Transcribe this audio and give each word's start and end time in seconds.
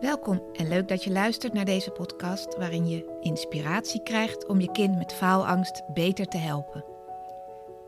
Welkom 0.00 0.42
en 0.52 0.68
leuk 0.68 0.88
dat 0.88 1.04
je 1.04 1.10
luistert 1.10 1.52
naar 1.52 1.64
deze 1.64 1.90
podcast 1.90 2.56
waarin 2.56 2.88
je 2.88 3.18
inspiratie 3.20 4.02
krijgt 4.02 4.46
om 4.46 4.60
je 4.60 4.70
kind 4.70 4.96
met 4.96 5.12
faalangst 5.12 5.82
beter 5.92 6.26
te 6.26 6.36
helpen. 6.36 6.84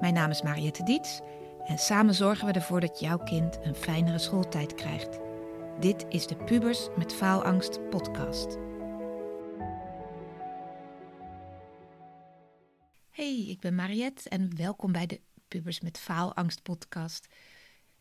Mijn 0.00 0.14
naam 0.14 0.30
is 0.30 0.42
Mariette 0.42 0.82
Diets 0.82 1.20
en 1.64 1.78
samen 1.78 2.14
zorgen 2.14 2.46
we 2.46 2.52
ervoor 2.52 2.80
dat 2.80 3.00
jouw 3.00 3.18
kind 3.18 3.58
een 3.62 3.74
fijnere 3.74 4.18
schooltijd 4.18 4.74
krijgt. 4.74 5.18
Dit 5.80 6.06
is 6.08 6.26
de 6.26 6.36
Pubers 6.36 6.88
met 6.96 7.12
Faalangst 7.12 7.88
podcast. 7.90 8.56
Hey, 13.10 13.44
ik 13.48 13.60
ben 13.60 13.74
Mariette 13.74 14.28
en 14.28 14.56
welkom 14.56 14.92
bij 14.92 15.06
de 15.06 15.20
Pubers 15.48 15.80
met 15.80 15.98
Faalangst 15.98 16.62
podcast. 16.62 17.26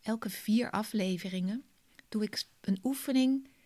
Elke 0.02 0.30
vier 0.30 0.72
afleveringen 0.72 1.64
doe 2.08 2.24
ik 2.24 2.44
een 2.62 2.80
oefening 2.84 3.58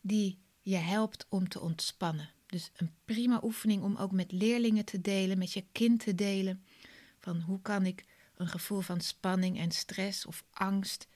die 0.00 0.38
je 0.60 0.76
helpt 0.76 1.26
om 1.28 1.48
te 1.48 1.60
ontspannen. 1.60 2.30
Dus 2.46 2.70
een 2.76 2.94
prima 3.04 3.40
oefening 3.42 3.82
om 3.82 3.96
ook 3.96 4.12
met 4.12 4.32
leerlingen 4.32 4.84
te 4.84 5.00
delen, 5.00 5.38
met 5.38 5.52
je 5.52 5.64
kind 5.72 6.00
te 6.00 6.14
delen. 6.14 6.64
Van 7.18 7.40
hoe 7.40 7.60
kan 7.62 7.86
ik 7.86 8.04
een 8.34 8.48
gevoel 8.48 8.80
van 8.80 9.00
spanning 9.00 9.58
en 9.58 9.70
stress 9.70 10.26
of 10.26 10.44
angst 10.50 11.08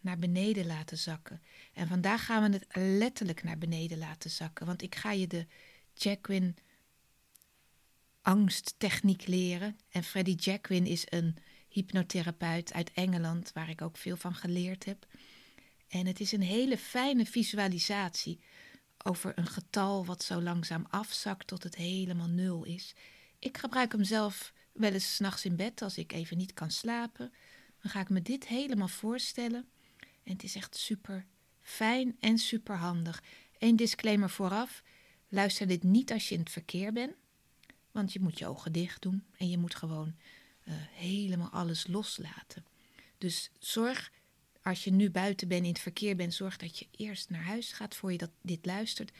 naar 0.00 0.18
beneden 0.18 0.66
laten 0.66 0.98
zakken. 0.98 1.42
En 1.72 1.88
vandaag 1.88 2.24
gaan 2.24 2.50
we 2.50 2.56
het 2.56 2.66
letterlijk 2.98 3.42
naar 3.42 3.58
beneden 3.58 3.98
laten 3.98 4.30
zakken. 4.30 4.66
Want 4.66 4.82
ik 4.82 4.94
ga 4.94 5.12
je 5.12 5.26
de 5.26 5.46
Jacquin 5.94 6.56
angsttechniek 8.22 9.26
leren. 9.26 9.78
En 9.88 10.04
Freddie 10.04 10.34
Jacquin 10.34 10.86
is 10.86 11.04
een 11.08 11.36
hypnotherapeut 11.68 12.72
uit 12.72 12.92
Engeland, 12.92 13.52
waar 13.52 13.68
ik 13.68 13.82
ook 13.82 13.96
veel 13.96 14.16
van 14.16 14.34
geleerd 14.34 14.84
heb. 14.84 15.06
En 15.92 16.06
het 16.06 16.20
is 16.20 16.32
een 16.32 16.42
hele 16.42 16.78
fijne 16.78 17.26
visualisatie 17.26 18.40
over 19.04 19.32
een 19.38 19.46
getal 19.46 20.04
wat 20.04 20.22
zo 20.22 20.42
langzaam 20.42 20.86
afzakt 20.90 21.46
tot 21.46 21.62
het 21.62 21.74
helemaal 21.74 22.28
nul 22.28 22.64
is. 22.64 22.94
Ik 23.38 23.58
gebruik 23.58 23.92
hem 23.92 24.04
zelf 24.04 24.52
wel 24.72 24.92
eens 24.92 25.14
s'nachts 25.14 25.44
in 25.44 25.56
bed 25.56 25.82
als 25.82 25.98
ik 25.98 26.12
even 26.12 26.36
niet 26.36 26.54
kan 26.54 26.70
slapen. 26.70 27.32
Dan 27.80 27.90
ga 27.90 28.00
ik 28.00 28.08
me 28.08 28.22
dit 28.22 28.46
helemaal 28.46 28.88
voorstellen. 28.88 29.68
En 30.22 30.32
het 30.32 30.42
is 30.42 30.54
echt 30.54 30.76
super 30.76 31.26
fijn 31.60 32.16
en 32.20 32.38
super 32.38 32.76
handig. 32.76 33.22
Eén 33.58 33.76
disclaimer 33.76 34.30
vooraf: 34.30 34.82
luister 35.28 35.66
dit 35.66 35.82
niet 35.82 36.12
als 36.12 36.28
je 36.28 36.34
in 36.34 36.40
het 36.40 36.50
verkeer 36.50 36.92
bent. 36.92 37.14
Want 37.90 38.12
je 38.12 38.20
moet 38.20 38.38
je 38.38 38.46
ogen 38.46 38.72
dicht 38.72 39.02
doen 39.02 39.24
en 39.36 39.48
je 39.48 39.58
moet 39.58 39.74
gewoon 39.74 40.14
uh, 40.64 40.74
helemaal 40.92 41.50
alles 41.50 41.86
loslaten. 41.86 42.66
Dus 43.18 43.50
zorg 43.58 44.10
als 44.62 44.84
je 44.84 44.92
nu 44.92 45.10
buiten 45.10 45.48
bent, 45.48 45.62
in 45.62 45.68
het 45.68 45.78
verkeer 45.78 46.16
bent, 46.16 46.34
zorg 46.34 46.56
dat 46.56 46.78
je 46.78 46.86
eerst 46.90 47.30
naar 47.30 47.44
huis 47.44 47.72
gaat 47.72 47.96
voor 47.96 48.12
je 48.12 48.18
dat 48.18 48.30
dit 48.42 48.66
luistert. 48.66 49.12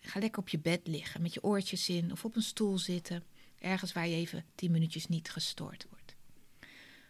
Ga 0.00 0.20
lekker 0.20 0.42
op 0.42 0.48
je 0.48 0.58
bed 0.58 0.86
liggen 0.86 1.22
met 1.22 1.34
je 1.34 1.42
oortjes 1.42 1.88
in 1.88 2.12
of 2.12 2.24
op 2.24 2.36
een 2.36 2.42
stoel 2.42 2.78
zitten. 2.78 3.24
Ergens 3.58 3.92
waar 3.92 4.08
je 4.08 4.16
even 4.16 4.44
tien 4.54 4.70
minuutjes 4.70 5.06
niet 5.06 5.30
gestoord 5.30 5.86
wordt. 5.90 6.14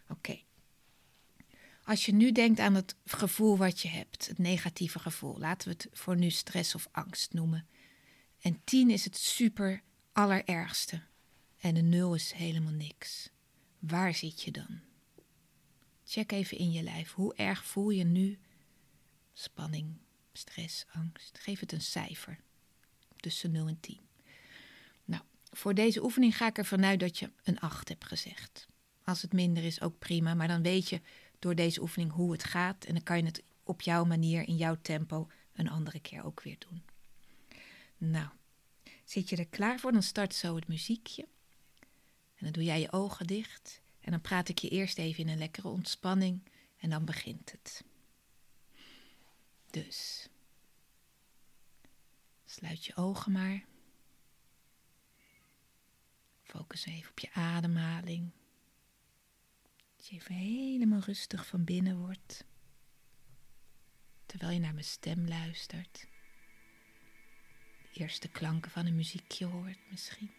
Oké. 0.09 0.39
Als 1.83 2.05
je 2.05 2.13
nu 2.13 2.31
denkt 2.31 2.59
aan 2.59 2.75
het 2.75 2.95
gevoel 3.05 3.57
wat 3.57 3.79
je 3.79 3.87
hebt, 3.87 4.27
het 4.27 4.37
negatieve 4.37 4.99
gevoel, 4.99 5.37
laten 5.37 5.67
we 5.67 5.73
het 5.73 5.87
voor 5.91 6.17
nu 6.17 6.29
stress 6.29 6.75
of 6.75 6.87
angst 6.91 7.33
noemen. 7.33 7.67
En 8.41 8.61
tien 8.63 8.89
is 8.89 9.03
het 9.03 9.17
super 9.17 9.81
allerergste. 10.11 11.01
En 11.57 11.75
een 11.75 11.89
nul 11.89 12.13
is 12.13 12.31
helemaal 12.31 12.73
niks. 12.73 13.29
Waar 13.79 14.15
zit 14.15 14.41
je 14.41 14.51
dan? 14.51 14.88
Check 16.11 16.31
even 16.31 16.57
in 16.57 16.71
je 16.71 16.83
lijf. 16.83 17.13
Hoe 17.13 17.33
erg 17.33 17.65
voel 17.65 17.89
je 17.89 18.03
nu 18.03 18.39
spanning, 19.33 19.97
stress, 20.33 20.85
angst? 20.91 21.39
Geef 21.39 21.59
het 21.59 21.71
een 21.71 21.81
cijfer. 21.81 22.39
Tussen 23.15 23.51
0 23.51 23.67
en 23.67 23.79
10. 23.79 23.99
Nou, 25.05 25.23
voor 25.51 25.73
deze 25.73 26.03
oefening 26.03 26.37
ga 26.37 26.47
ik 26.47 26.57
ervan 26.57 26.85
uit 26.85 26.99
dat 26.99 27.17
je 27.17 27.31
een 27.43 27.59
8 27.59 27.89
hebt 27.89 28.05
gezegd. 28.05 28.67
Als 29.03 29.21
het 29.21 29.33
minder 29.33 29.63
is, 29.63 29.81
ook 29.81 29.99
prima. 29.99 30.33
Maar 30.33 30.47
dan 30.47 30.61
weet 30.61 30.89
je 30.89 31.01
door 31.39 31.55
deze 31.55 31.81
oefening 31.81 32.11
hoe 32.11 32.31
het 32.31 32.43
gaat. 32.43 32.85
En 32.85 32.93
dan 32.93 33.03
kan 33.03 33.17
je 33.17 33.25
het 33.25 33.43
op 33.63 33.81
jouw 33.81 34.03
manier, 34.05 34.47
in 34.47 34.55
jouw 34.55 34.77
tempo, 34.81 35.27
een 35.53 35.69
andere 35.69 35.99
keer 35.99 36.23
ook 36.23 36.41
weer 36.41 36.57
doen. 36.59 36.83
Nou, 37.97 38.29
zit 39.03 39.29
je 39.29 39.35
er 39.35 39.47
klaar 39.47 39.79
voor? 39.79 39.91
Dan 39.91 40.03
start 40.03 40.35
zo 40.35 40.55
het 40.55 40.67
muziekje. 40.67 41.27
En 42.35 42.45
dan 42.45 42.51
doe 42.51 42.63
jij 42.63 42.79
je 42.79 42.91
ogen 42.91 43.27
dicht. 43.27 43.81
En 44.01 44.11
dan 44.11 44.21
praat 44.21 44.49
ik 44.49 44.57
je 44.57 44.69
eerst 44.69 44.97
even 44.97 45.23
in 45.23 45.29
een 45.29 45.37
lekkere 45.37 45.67
ontspanning 45.67 46.41
en 46.77 46.89
dan 46.89 47.05
begint 47.05 47.51
het. 47.51 47.83
Dus, 49.69 50.29
sluit 52.45 52.85
je 52.85 52.95
ogen 52.95 53.31
maar. 53.31 53.65
Focus 56.43 56.85
even 56.85 57.09
op 57.09 57.19
je 57.19 57.31
ademhaling. 57.33 58.31
Dat 59.95 60.07
je 60.07 60.15
even 60.15 60.35
helemaal 60.35 60.99
rustig 60.99 61.47
van 61.47 61.63
binnen 61.63 61.97
wordt. 61.97 62.45
Terwijl 64.25 64.51
je 64.51 64.59
naar 64.59 64.73
mijn 64.73 64.85
stem 64.85 65.27
luistert. 65.27 66.07
De 67.81 67.99
eerste 67.99 68.27
klanken 68.27 68.71
van 68.71 68.85
een 68.85 68.95
muziekje 68.95 69.45
hoort 69.45 69.89
misschien 69.89 70.31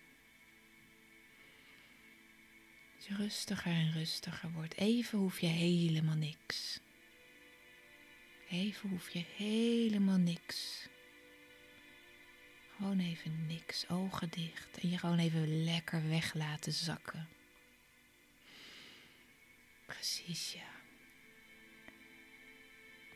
je 3.09 3.15
rustiger 3.15 3.73
en 3.73 3.93
rustiger 3.93 4.51
wordt. 4.53 4.77
Even 4.77 5.19
hoef 5.19 5.41
je 5.41 5.47
helemaal 5.47 6.17
niks. 6.17 6.81
Even 8.49 8.89
hoef 8.89 9.11
je 9.11 9.25
helemaal 9.37 10.19
niks. 10.19 10.89
Gewoon 12.77 12.99
even 12.99 13.47
niks, 13.47 13.89
ogen 13.89 14.31
dicht 14.31 14.79
en 14.81 14.91
je 14.91 14.99
gewoon 14.99 15.19
even 15.19 15.65
lekker 15.65 16.09
weg 16.09 16.35
laten 16.35 16.73
zakken. 16.73 17.29
Precies, 19.87 20.53
ja. 20.53 20.71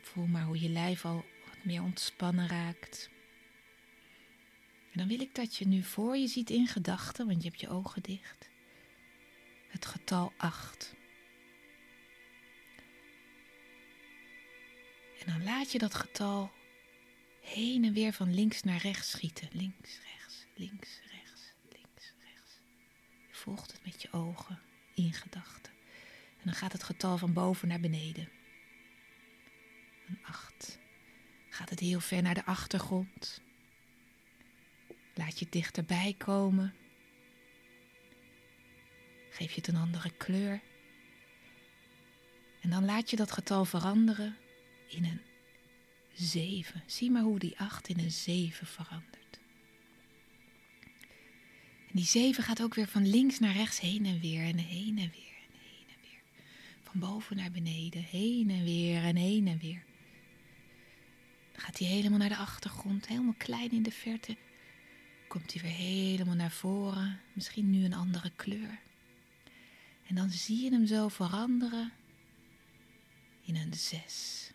Voel 0.01 0.25
maar 0.25 0.43
hoe 0.43 0.61
je 0.61 0.69
lijf 0.69 1.05
al 1.05 1.25
wat 1.47 1.63
meer 1.63 1.81
ontspannen 1.81 2.47
raakt. 2.47 3.09
En 4.91 4.99
dan 4.99 5.07
wil 5.07 5.19
ik 5.19 5.35
dat 5.35 5.55
je 5.55 5.67
nu 5.67 5.83
voor 5.83 6.17
je 6.17 6.27
ziet 6.27 6.49
in 6.49 6.67
gedachten, 6.67 7.27
want 7.27 7.43
je 7.43 7.49
hebt 7.49 7.61
je 7.61 7.69
ogen 7.69 8.01
dicht 8.01 8.53
het 9.75 9.85
getal 9.85 10.33
8. 10.37 10.95
En 15.19 15.25
dan 15.25 15.43
laat 15.43 15.71
je 15.71 15.77
dat 15.77 15.93
getal 15.95 16.51
heen 17.41 17.83
en 17.83 17.93
weer 17.93 18.13
van 18.13 18.33
links 18.33 18.63
naar 18.63 18.81
rechts 18.81 19.09
schieten. 19.09 19.49
Links, 19.51 19.99
rechts, 20.13 20.45
links, 20.55 20.99
rechts, 21.11 21.53
links, 21.71 22.13
rechts. 22.23 22.59
Je 23.27 23.35
volgt 23.35 23.71
het 23.71 23.85
met 23.85 24.01
je 24.01 24.11
ogen 24.11 24.59
in 24.93 25.13
gedachten. 25.13 25.73
En 26.37 26.43
dan 26.43 26.53
gaat 26.53 26.71
het 26.71 26.83
getal 26.83 27.17
van 27.17 27.33
boven 27.33 27.67
naar 27.67 27.79
beneden. 27.79 28.29
Een 30.07 30.19
8. 30.25 30.79
Gaat 31.49 31.69
het 31.69 31.79
heel 31.79 31.99
ver 31.99 32.21
naar 32.21 32.33
de 32.33 32.45
achtergrond. 32.45 33.41
Laat 35.13 35.39
je 35.39 35.47
dichterbij 35.49 36.15
komen. 36.17 36.73
Geef 39.35 39.51
je 39.51 39.61
het 39.61 39.67
een 39.67 39.75
andere 39.75 40.11
kleur. 40.17 40.61
En 42.61 42.69
dan 42.69 42.85
laat 42.85 43.09
je 43.09 43.15
dat 43.15 43.31
getal 43.31 43.65
veranderen 43.65 44.37
in 44.87 45.05
een 45.05 45.21
7. 46.13 46.83
Zie 46.85 47.11
maar 47.11 47.21
hoe 47.21 47.39
die 47.39 47.59
8 47.59 47.87
in 47.87 47.99
een 47.99 48.11
7 48.11 48.67
verandert. 48.67 49.39
En 51.87 51.91
die 51.91 52.05
7 52.05 52.43
gaat 52.43 52.61
ook 52.61 52.73
weer 52.73 52.87
van 52.87 53.07
links 53.07 53.39
naar 53.39 53.53
rechts 53.53 53.79
heen 53.79 54.05
en 54.05 54.19
weer 54.19 54.43
en 54.43 54.57
heen 54.57 54.97
en 54.97 55.11
weer 55.11 55.37
en 55.49 55.59
heen 55.59 55.87
en 55.87 56.01
weer. 56.01 56.21
Van 56.83 56.99
boven 56.99 57.35
naar 57.35 57.51
beneden, 57.51 58.03
heen 58.03 58.49
en 58.49 58.63
weer 58.63 59.03
en 59.03 59.15
heen 59.15 59.47
en 59.47 59.57
weer. 59.57 59.83
Dan 61.51 61.61
gaat 61.61 61.79
hij 61.79 61.87
helemaal 61.87 62.19
naar 62.19 62.29
de 62.29 62.37
achtergrond, 62.37 63.07
helemaal 63.07 63.35
klein 63.37 63.71
in 63.71 63.83
de 63.83 63.91
verte. 63.91 64.37
Komt 65.27 65.53
hij 65.53 65.61
weer 65.61 65.71
helemaal 65.71 66.35
naar 66.35 66.51
voren, 66.51 67.19
misschien 67.33 67.69
nu 67.69 67.85
een 67.85 67.93
andere 67.93 68.31
kleur. 68.35 68.83
En 70.07 70.15
dan 70.15 70.29
zie 70.29 70.63
je 70.63 70.71
hem 70.71 70.85
zo 70.85 71.07
veranderen 71.07 71.91
in 73.41 73.55
een 73.55 73.73
zes. 73.73 74.49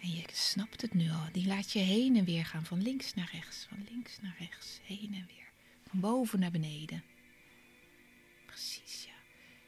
En 0.00 0.10
je 0.10 0.24
snapt 0.32 0.82
het 0.82 0.94
nu 0.94 1.10
al. 1.10 1.28
Die 1.32 1.46
laat 1.46 1.72
je 1.72 1.78
heen 1.78 2.16
en 2.16 2.24
weer 2.24 2.44
gaan. 2.44 2.64
Van 2.64 2.82
links 2.82 3.14
naar 3.14 3.30
rechts. 3.32 3.66
Van 3.68 3.86
links 3.90 4.20
naar 4.20 4.36
rechts. 4.38 4.80
Heen 4.82 5.14
en 5.14 5.26
weer. 5.26 5.50
Van 5.88 6.00
boven 6.00 6.40
naar 6.40 6.50
beneden. 6.50 7.04
Precies, 8.46 9.04
ja. 9.04 9.14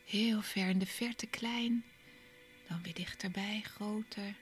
Heel 0.04 0.42
ver 0.42 0.68
in 0.68 0.78
de 0.78 0.86
verte 0.86 1.26
klein. 1.26 1.84
Dan 2.68 2.82
weer 2.82 2.94
dichterbij 2.94 3.60
groter. 3.62 4.34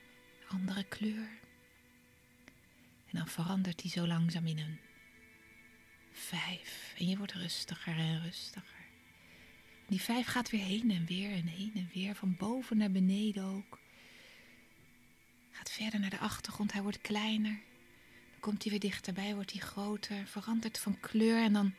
Andere 0.49 0.85
kleur. 0.85 1.41
En 3.07 3.19
dan 3.19 3.29
verandert 3.29 3.81
hij 3.83 3.91
zo 3.91 4.07
langzaam 4.07 4.47
in 4.47 4.59
een 4.59 4.79
vijf. 6.13 6.95
En 6.99 7.09
je 7.09 7.17
wordt 7.17 7.33
rustiger 7.33 7.97
en 7.97 8.23
rustiger. 8.23 8.82
Die 9.93 10.01
vijf 10.01 10.27
gaat 10.27 10.51
weer 10.51 10.65
heen 10.65 10.91
en 10.91 11.05
weer 11.07 11.31
en 11.31 11.47
heen 11.47 11.73
en 11.75 11.91
weer, 11.93 12.15
van 12.15 12.37
boven 12.37 12.77
naar 12.77 12.91
beneden 12.91 13.45
ook. 13.45 13.79
Gaat 15.51 15.71
verder 15.71 16.01
naar 16.01 16.11
de 16.11 16.19
achtergrond. 16.19 16.73
Hij 16.73 16.83
wordt 16.83 17.01
kleiner. 17.01 17.61
Dan 18.31 18.41
komt 18.41 18.63
hij 18.63 18.71
weer 18.71 18.81
dichterbij, 18.81 19.35
wordt 19.35 19.53
hij 19.53 19.61
groter, 19.61 20.27
verandert 20.27 20.79
van 20.79 21.01
kleur 21.01 21.43
en 21.43 21.53
dan 21.53 21.75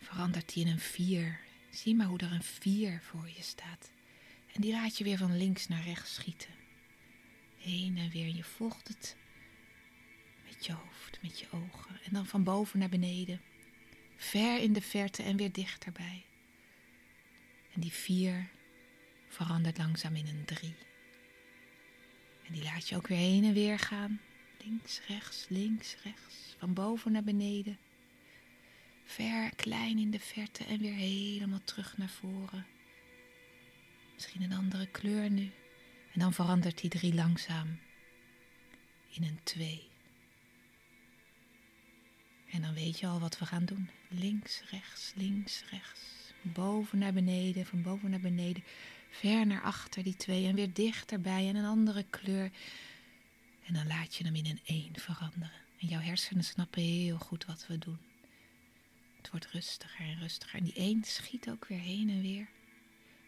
verandert 0.00 0.54
hij 0.54 0.62
in 0.62 0.68
een 0.68 0.78
vier. 0.78 1.40
Zie 1.70 1.94
maar 1.94 2.06
hoe 2.06 2.18
er 2.18 2.32
een 2.32 2.42
vier 2.42 3.00
voor 3.02 3.30
je 3.36 3.42
staat. 3.42 3.90
En 4.52 4.60
die 4.60 4.72
laat 4.72 4.98
je 4.98 5.04
weer 5.04 5.18
van 5.18 5.36
links 5.36 5.68
naar 5.68 5.82
rechts 5.82 6.14
schieten. 6.14 6.54
Heen 7.58 7.98
en 7.98 8.10
weer. 8.10 8.34
Je 8.34 8.44
volgt 8.44 8.88
het 8.88 9.16
met 10.46 10.66
je 10.66 10.72
hoofd, 10.72 11.18
met 11.22 11.38
je 11.38 11.46
ogen. 11.50 12.00
En 12.04 12.12
dan 12.12 12.26
van 12.26 12.44
boven 12.44 12.78
naar 12.78 12.88
beneden. 12.88 13.40
Ver 14.16 14.58
in 14.58 14.72
de 14.72 14.82
verte 14.82 15.22
en 15.22 15.36
weer 15.36 15.52
dichterbij. 15.52 16.24
En 17.72 17.80
die 17.80 17.92
vier 17.92 18.48
verandert 19.28 19.78
langzaam 19.78 20.16
in 20.16 20.26
een 20.26 20.44
drie. 20.44 20.74
En 22.46 22.52
die 22.52 22.62
laat 22.62 22.88
je 22.88 22.96
ook 22.96 23.06
weer 23.06 23.18
heen 23.18 23.44
en 23.44 23.52
weer 23.52 23.78
gaan. 23.78 24.20
Links, 24.64 25.00
rechts, 25.06 25.46
links, 25.48 25.96
rechts. 26.02 26.54
Van 26.58 26.74
boven 26.74 27.12
naar 27.12 27.24
beneden. 27.24 27.78
Ver, 29.04 29.54
klein 29.54 29.98
in 29.98 30.10
de 30.10 30.20
verte 30.20 30.64
en 30.64 30.78
weer 30.78 30.94
helemaal 30.94 31.64
terug 31.64 31.96
naar 31.96 32.08
voren. 32.08 32.66
Misschien 34.14 34.42
een 34.42 34.52
andere 34.52 34.86
kleur 34.86 35.30
nu. 35.30 35.50
En 36.12 36.20
dan 36.20 36.32
verandert 36.32 36.80
die 36.80 36.90
drie 36.90 37.14
langzaam 37.14 37.78
in 39.10 39.22
een 39.22 39.40
twee. 39.42 39.88
En 42.50 42.62
dan 42.62 42.74
weet 42.74 42.98
je 42.98 43.06
al 43.06 43.20
wat 43.20 43.38
we 43.38 43.46
gaan 43.46 43.64
doen. 43.64 43.90
Links, 44.08 44.62
rechts, 44.70 45.12
links, 45.14 45.64
rechts. 45.70 46.19
Boven 46.42 46.98
naar 46.98 47.12
beneden, 47.12 47.66
van 47.66 47.82
boven 47.82 48.10
naar 48.10 48.20
beneden. 48.20 48.64
Ver 49.10 49.46
naar 49.46 49.62
achter 49.62 50.02
die 50.02 50.16
twee 50.16 50.46
en 50.46 50.54
weer 50.54 50.72
dichterbij 50.72 51.48
en 51.48 51.56
een 51.56 51.64
andere 51.64 52.04
kleur. 52.10 52.50
En 53.66 53.74
dan 53.74 53.86
laat 53.86 54.14
je 54.14 54.24
hem 54.24 54.34
in 54.34 54.46
een 54.46 54.60
één 54.64 54.98
veranderen. 54.98 55.50
En 55.78 55.88
jouw 55.88 56.00
hersenen 56.00 56.44
snappen 56.44 56.82
heel 56.82 57.18
goed 57.18 57.44
wat 57.44 57.66
we 57.66 57.78
doen. 57.78 57.98
Het 59.16 59.30
wordt 59.30 59.46
rustiger 59.46 60.06
en 60.06 60.18
rustiger. 60.18 60.58
En 60.58 60.64
die 60.64 60.74
één 60.74 61.04
schiet 61.04 61.50
ook 61.50 61.66
weer 61.66 61.78
heen 61.80 62.10
en 62.10 62.20
weer. 62.20 62.48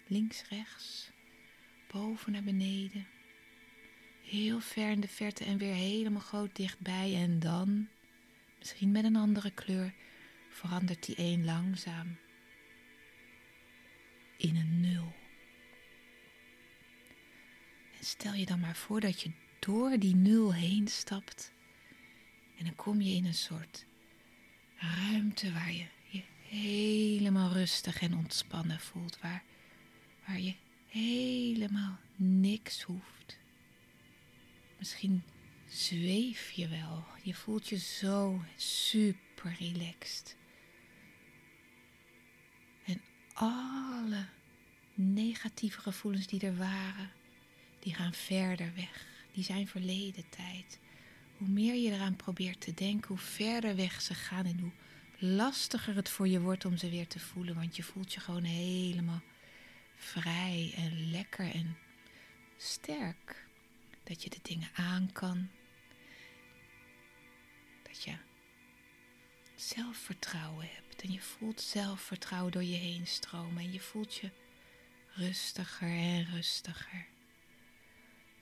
Links, 0.06 0.48
rechts. 0.48 1.10
Boven 1.90 2.32
naar 2.32 2.42
beneden. 2.42 3.06
Heel 4.22 4.60
ver 4.60 4.90
in 4.90 5.00
de 5.00 5.08
verte 5.08 5.44
en 5.44 5.58
weer 5.58 5.74
helemaal 5.74 6.20
groot 6.20 6.56
dichtbij. 6.56 7.14
En 7.14 7.38
dan, 7.38 7.88
misschien 8.58 8.90
met 8.90 9.04
een 9.04 9.16
andere 9.16 9.50
kleur, 9.50 9.94
verandert 10.48 11.06
die 11.06 11.16
één 11.16 11.44
langzaam 11.44 12.16
in 14.42 14.56
een 14.56 14.80
nul. 14.80 15.12
En 17.98 18.04
stel 18.04 18.34
je 18.34 18.46
dan 18.46 18.60
maar 18.60 18.76
voor 18.76 19.00
dat 19.00 19.20
je 19.20 19.30
door 19.58 19.98
die 19.98 20.14
nul 20.14 20.54
heen 20.54 20.88
stapt. 20.88 21.52
En 22.58 22.64
dan 22.64 22.74
kom 22.74 23.00
je 23.00 23.14
in 23.14 23.24
een 23.24 23.34
soort 23.34 23.86
ruimte 24.76 25.52
waar 25.52 25.72
je 25.72 25.86
je 26.08 26.22
helemaal 26.48 27.52
rustig 27.52 28.00
en 28.00 28.16
ontspannen 28.16 28.80
voelt. 28.80 29.18
Waar, 29.20 29.42
waar 30.26 30.40
je 30.40 30.54
helemaal 30.88 31.98
niks 32.16 32.82
hoeft. 32.82 33.38
Misschien 34.78 35.22
zweef 35.68 36.50
je 36.50 36.68
wel. 36.68 37.04
Je 37.22 37.34
voelt 37.34 37.68
je 37.68 37.78
zo 37.78 38.42
super 38.56 39.56
relaxed. 39.58 40.36
Negatieve 45.42 45.80
gevoelens 45.80 46.26
die 46.26 46.40
er 46.40 46.56
waren, 46.56 47.10
die 47.78 47.94
gaan 47.94 48.14
verder 48.14 48.72
weg. 48.74 49.06
Die 49.32 49.44
zijn 49.44 49.68
verleden 49.68 50.28
tijd. 50.28 50.78
Hoe 51.36 51.48
meer 51.48 51.74
je 51.74 51.90
eraan 51.90 52.16
probeert 52.16 52.60
te 52.60 52.74
denken, 52.74 53.08
hoe 53.08 53.18
verder 53.18 53.76
weg 53.76 54.00
ze 54.00 54.14
gaan 54.14 54.44
en 54.44 54.58
hoe 54.58 54.70
lastiger 55.18 55.94
het 55.94 56.08
voor 56.08 56.28
je 56.28 56.40
wordt 56.40 56.64
om 56.64 56.76
ze 56.76 56.90
weer 56.90 57.06
te 57.06 57.18
voelen. 57.18 57.54
Want 57.54 57.76
je 57.76 57.82
voelt 57.82 58.12
je 58.12 58.20
gewoon 58.20 58.44
helemaal 58.44 59.22
vrij 59.94 60.72
en 60.76 61.10
lekker 61.10 61.50
en 61.50 61.76
sterk. 62.56 63.46
Dat 64.04 64.22
je 64.22 64.30
de 64.30 64.40
dingen 64.42 64.70
aan 64.74 65.12
kan. 65.12 65.48
Dat 67.82 68.02
je 68.04 68.14
zelfvertrouwen 69.54 70.68
hebt. 70.74 71.02
En 71.02 71.12
je 71.12 71.20
voelt 71.20 71.60
zelfvertrouwen 71.60 72.52
door 72.52 72.64
je 72.64 72.76
heen 72.76 73.06
stromen. 73.06 73.62
En 73.62 73.72
je 73.72 73.80
voelt 73.80 74.14
je 74.14 74.30
rustiger 75.14 75.88
en 75.88 76.24
rustiger. 76.24 77.06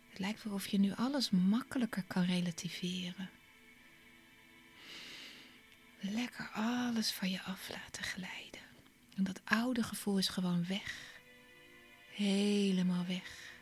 Het 0.08 0.18
lijkt 0.18 0.42
wel 0.42 0.52
of 0.52 0.66
je 0.66 0.78
nu 0.78 0.92
alles 0.94 1.30
makkelijker 1.30 2.02
kan 2.02 2.24
relativeren. 2.24 3.30
Lekker 6.00 6.50
alles 6.52 7.12
van 7.12 7.30
je 7.30 7.42
af 7.42 7.68
laten 7.68 8.02
glijden. 8.02 8.60
En 9.16 9.24
dat 9.24 9.40
oude 9.44 9.82
gevoel 9.82 10.18
is 10.18 10.28
gewoon 10.28 10.66
weg. 10.66 11.18
Helemaal 12.14 13.06
weg. 13.06 13.52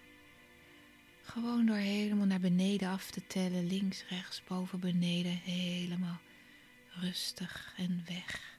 Gewoon 1.22 1.66
door 1.66 1.76
helemaal 1.76 2.26
naar 2.26 2.40
beneden 2.40 2.88
af 2.88 3.10
te 3.10 3.26
tellen. 3.26 3.66
Links, 3.66 4.04
rechts, 4.08 4.42
boven, 4.44 4.80
beneden. 4.80 5.36
Helemaal 5.36 6.20
rustig 6.88 7.72
en 7.76 8.04
weg. 8.06 8.56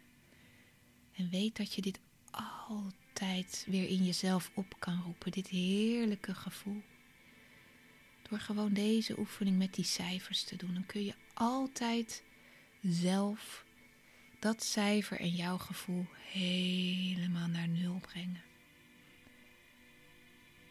En 1.14 1.30
weet 1.30 1.58
dat 1.58 1.74
je 1.74 1.82
dit 1.82 2.00
altijd 2.32 2.94
weer 3.66 3.88
in 3.88 4.06
jezelf 4.06 4.52
op 4.54 4.76
kan 4.80 5.02
roepen. 5.06 5.32
Dit 5.32 5.48
heerlijke 5.48 6.34
gevoel. 6.34 6.82
Door 8.30 8.40
gewoon 8.40 8.74
deze 8.74 9.20
oefening 9.20 9.58
met 9.58 9.74
die 9.74 9.86
cijfers 9.86 10.44
te 10.44 10.56
doen. 10.56 10.74
Dan 10.74 10.86
kun 10.86 11.06
je 11.06 11.14
altijd 11.34 12.24
zelf 12.82 13.66
dat 14.40 14.64
cijfer 14.64 15.20
en 15.20 15.36
jouw 15.36 15.58
gevoel 15.58 16.06
helemaal 16.32 17.48
naar 17.48 17.68
nul 17.68 18.00
brengen. 18.02 18.42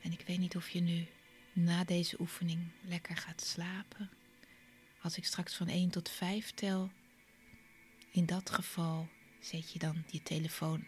En 0.02 0.12
ik 0.12 0.20
weet 0.26 0.38
niet 0.38 0.56
of 0.56 0.68
je 0.68 0.80
nu 0.80 1.06
na 1.52 1.84
deze 1.84 2.20
oefening 2.20 2.60
lekker 2.80 3.16
gaat 3.16 3.40
slapen. 3.40 4.10
Als 5.02 5.16
ik 5.16 5.24
straks 5.24 5.54
van 5.54 5.68
1 5.68 5.90
tot 5.90 6.08
5 6.08 6.50
tel, 6.50 6.90
in 8.10 8.26
dat 8.26 8.50
geval 8.50 9.08
zet 9.40 9.72
je 9.72 9.78
dan 9.78 10.04
je 10.10 10.22
telefoon 10.22 10.84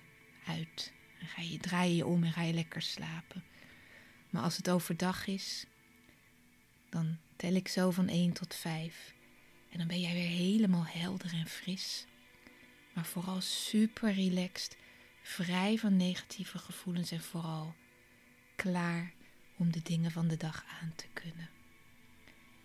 uit. 0.47 0.93
En 1.21 1.27
ga 1.27 1.43
je, 1.43 1.59
draai 1.59 1.97
je 1.97 2.07
om 2.07 2.25
en 2.25 2.33
ga 2.33 2.43
je 2.43 2.53
lekker 2.53 2.83
slapen. 2.83 3.45
Maar 4.31 4.43
als 4.43 4.57
het 4.57 4.71
overdag 4.71 5.27
is, 5.27 5.67
dan 6.89 7.19
tel 7.37 7.53
ik 7.53 7.69
zo 7.69 7.91
van 7.91 8.09
1 8.09 8.33
tot 8.33 8.55
5. 8.55 9.15
En 9.71 9.79
dan 9.79 9.87
ben 9.87 10.01
jij 10.01 10.13
weer 10.13 10.29
helemaal 10.29 10.87
helder 10.87 11.33
en 11.33 11.47
fris. 11.47 12.07
Maar 12.93 13.05
vooral 13.05 13.41
super 13.41 14.13
relaxed, 14.13 14.77
vrij 15.23 15.79
van 15.79 15.97
negatieve 15.97 16.59
gevoelens 16.59 17.11
en 17.11 17.23
vooral 17.23 17.75
klaar 18.57 19.13
om 19.57 19.73
de 19.73 19.83
dingen 19.83 20.11
van 20.11 20.29
de 20.29 20.37
dag 20.37 20.65
aan 20.81 20.93
te 20.97 21.07
kunnen. 21.13 21.49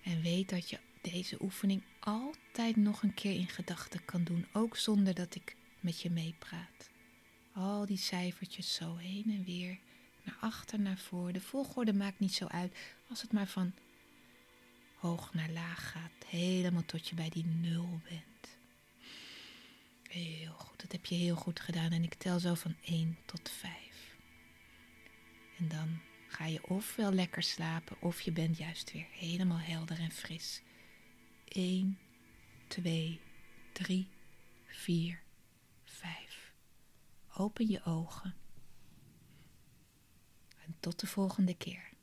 En 0.03 0.21
weet 0.21 0.49
dat 0.49 0.69
je 0.69 0.79
deze 1.01 1.41
oefening 1.41 1.83
altijd 1.99 2.75
nog 2.75 3.03
een 3.03 3.13
keer 3.13 3.35
in 3.35 3.49
gedachten 3.49 4.05
kan 4.05 4.23
doen, 4.23 4.47
ook 4.53 4.77
zonder 4.77 5.13
dat 5.13 5.35
ik 5.35 5.55
met 5.79 6.01
je 6.01 6.09
meepraat. 6.09 6.89
Al 7.55 7.85
die 7.85 7.97
cijfertjes 7.97 8.73
zo 8.73 8.95
heen 8.95 9.23
en 9.27 9.43
weer, 9.43 9.77
naar 10.23 10.37
achter, 10.39 10.79
naar 10.79 10.97
voor. 10.97 11.33
De 11.33 11.41
volgorde 11.41 11.93
maakt 11.93 12.19
niet 12.19 12.33
zo 12.33 12.45
uit 12.47 12.75
als 13.09 13.21
het 13.21 13.31
maar 13.31 13.47
van 13.47 13.73
hoog 14.95 15.33
naar 15.33 15.49
laag 15.49 15.91
gaat, 15.91 16.25
helemaal 16.27 16.85
tot 16.85 17.07
je 17.07 17.15
bij 17.15 17.29
die 17.29 17.45
nul 17.45 18.01
bent. 18.09 18.57
Heel 20.09 20.53
goed, 20.53 20.81
dat 20.81 20.91
heb 20.91 21.05
je 21.05 21.15
heel 21.15 21.35
goed 21.35 21.59
gedaan 21.59 21.91
en 21.91 22.03
ik 22.03 22.13
tel 22.13 22.39
zo 22.39 22.53
van 22.53 22.75
1 22.81 23.17
tot 23.25 23.49
5. 23.49 23.73
En 25.57 25.67
dan 25.67 25.99
ga 26.27 26.45
je 26.45 26.67
ofwel 26.67 27.11
lekker 27.11 27.43
slapen 27.43 28.01
of 28.01 28.21
je 28.21 28.31
bent 28.31 28.57
juist 28.57 28.91
weer 28.91 29.07
helemaal 29.11 29.59
helder 29.59 29.99
en 29.99 30.11
fris. 30.11 30.61
1, 31.47 31.99
2, 32.67 33.19
3, 33.73 34.07
4, 34.65 35.21
5. 35.83 36.24
Open 37.37 37.67
je 37.67 37.83
ogen. 37.83 38.35
En 40.65 40.75
tot 40.79 40.99
de 40.99 41.07
volgende 41.07 41.55
keer. 41.55 41.93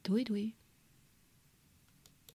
Doei 0.00 0.24
doei. 0.24 0.59